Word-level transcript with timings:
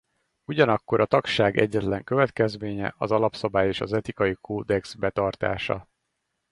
Ugyanakkor 0.45 0.99
a 1.01 1.05
tagság 1.05 1.57
egyetlen 1.57 2.03
következménye 2.03 2.93
az 2.97 3.11
Alapszabály 3.11 3.67
és 3.67 3.81
az 3.81 3.93
Etikai 3.93 4.37
kódex 4.41 4.93
betartása. 4.93 5.87